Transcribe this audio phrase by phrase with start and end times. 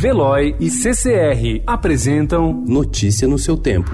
[0.00, 3.90] Veloy e CCR apresentam Notícia no seu tempo.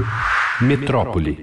[0.61, 1.43] Metrópole.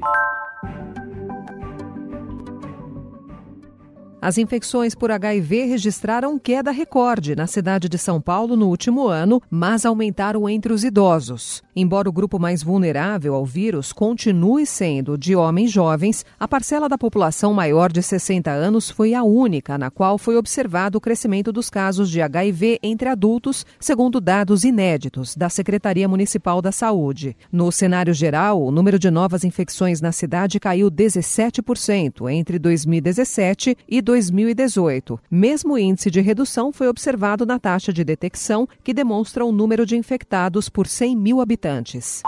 [4.25, 9.41] As infecções por HIV registraram queda recorde na cidade de São Paulo no último ano,
[9.51, 11.61] mas aumentaram entre os idosos.
[11.75, 16.97] Embora o grupo mais vulnerável ao vírus continue sendo de homens jovens, a parcela da
[16.97, 21.69] população maior de 60 anos foi a única na qual foi observado o crescimento dos
[21.69, 27.35] casos de HIV entre adultos, segundo dados inéditos da Secretaria Municipal da Saúde.
[27.51, 34.01] No cenário geral, o número de novas infecções na cidade caiu 17% entre 2017 e
[34.01, 34.12] 2018.
[34.13, 35.19] 2018.
[35.29, 39.97] Mesmo índice de redução foi observado na taxa de detecção, que demonstra o número de
[39.97, 42.21] infectados por 100 mil habitantes.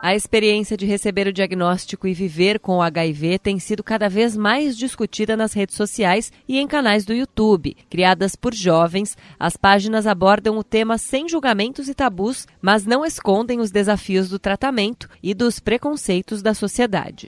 [0.00, 4.36] A experiência de receber o diagnóstico e viver com o HIV tem sido cada vez
[4.36, 7.76] mais discutida nas redes sociais e em canais do YouTube.
[7.90, 13.58] Criadas por jovens, as páginas abordam o tema sem julgamentos e tabus, mas não escondem
[13.58, 17.26] os desafios do tratamento e dos preconceitos da sociedade.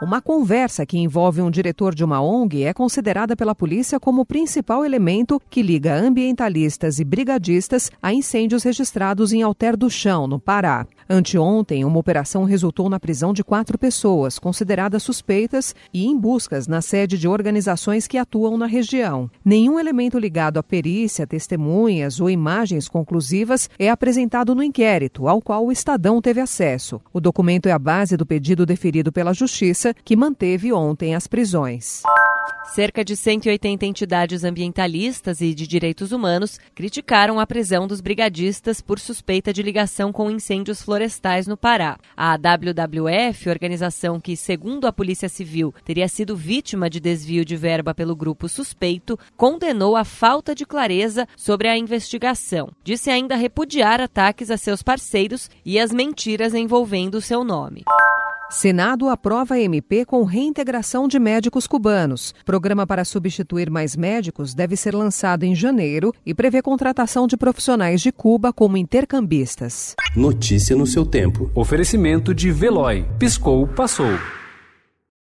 [0.00, 4.24] Uma conversa que envolve um diretor de uma ONG é considerada pela polícia como o
[4.24, 10.38] principal elemento que liga ambientalistas e brigadistas a incêndios registrados em Alter do Chão, no
[10.38, 10.86] Pará.
[11.10, 16.80] Anteontem, uma operação resultou na prisão de quatro pessoas consideradas suspeitas e em buscas na
[16.80, 19.28] sede de organizações que atuam na região.
[19.44, 25.66] Nenhum elemento ligado à perícia, testemunhas ou imagens conclusivas é apresentado no inquérito, ao qual
[25.66, 27.00] o Estadão teve acesso.
[27.12, 32.02] O documento é a base do pedido deferido pela Justiça que manteve ontem as prisões.
[32.74, 39.00] Cerca de 180 entidades ambientalistas e de direitos humanos criticaram a prisão dos brigadistas por
[39.00, 41.98] suspeita de ligação com incêndios florestais no Pará.
[42.14, 47.94] A WWF, organização que, segundo a Polícia Civil, teria sido vítima de desvio de verba
[47.94, 52.70] pelo grupo suspeito, condenou a falta de clareza sobre a investigação.
[52.84, 57.84] Disse ainda repudiar ataques a seus parceiros e as mentiras envolvendo seu nome.
[58.50, 62.34] Senado aprova MP com reintegração de médicos cubanos.
[62.46, 68.00] Programa para substituir mais médicos deve ser lançado em janeiro e prevê contratação de profissionais
[68.00, 69.94] de Cuba como intercambistas.
[70.16, 71.50] Notícia no seu tempo.
[71.54, 73.06] Oferecimento de Veloy.
[73.18, 74.18] Piscou, passou.